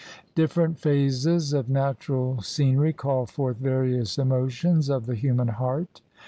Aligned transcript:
Different 0.33 0.79
phases 0.79 1.53
of 1.53 1.69
natural 1.69 2.41
scenery 2.41 2.91
call 2.91 3.27
forth 3.27 3.57
various 3.57 4.17
emotions 4.17 4.89
of 4.89 5.05
the 5.05 5.13
human 5.13 5.49
heart. 5.49 6.01